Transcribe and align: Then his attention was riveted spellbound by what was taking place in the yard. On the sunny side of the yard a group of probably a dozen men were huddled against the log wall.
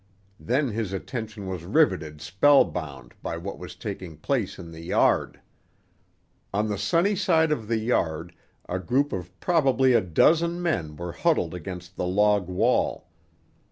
Then 0.39 0.69
his 0.69 0.93
attention 0.93 1.45
was 1.45 1.63
riveted 1.63 2.21
spellbound 2.21 3.13
by 3.21 3.37
what 3.37 3.59
was 3.59 3.75
taking 3.75 4.17
place 4.17 4.57
in 4.57 4.71
the 4.71 4.79
yard. 4.81 5.39
On 6.51 6.67
the 6.69 6.77
sunny 6.79 7.15
side 7.15 7.51
of 7.51 7.67
the 7.67 7.77
yard 7.77 8.33
a 8.67 8.79
group 8.79 9.13
of 9.13 9.39
probably 9.39 9.93
a 9.93 10.01
dozen 10.01 10.59
men 10.59 10.95
were 10.95 11.11
huddled 11.11 11.53
against 11.53 11.97
the 11.97 12.07
log 12.07 12.47
wall. 12.47 13.09